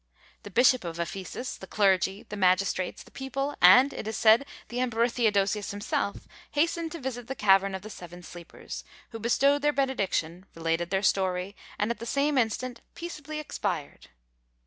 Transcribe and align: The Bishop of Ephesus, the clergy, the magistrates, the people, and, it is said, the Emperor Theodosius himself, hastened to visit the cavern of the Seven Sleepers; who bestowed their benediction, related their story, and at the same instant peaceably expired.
The 0.41 0.49
Bishop 0.49 0.83
of 0.83 0.99
Ephesus, 0.99 1.55
the 1.57 1.67
clergy, 1.67 2.23
the 2.23 2.35
magistrates, 2.35 3.03
the 3.03 3.11
people, 3.11 3.55
and, 3.61 3.93
it 3.93 4.07
is 4.07 4.17
said, 4.17 4.47
the 4.69 4.79
Emperor 4.79 5.07
Theodosius 5.07 5.69
himself, 5.69 6.27
hastened 6.49 6.91
to 6.93 6.99
visit 6.99 7.27
the 7.27 7.35
cavern 7.35 7.75
of 7.75 7.83
the 7.83 7.89
Seven 7.91 8.23
Sleepers; 8.23 8.83
who 9.11 9.19
bestowed 9.19 9.61
their 9.61 9.71
benediction, 9.73 10.47
related 10.55 10.89
their 10.89 11.03
story, 11.03 11.55
and 11.77 11.91
at 11.91 11.99
the 11.99 12.07
same 12.07 12.39
instant 12.39 12.81
peaceably 12.95 13.39
expired. 13.39 14.07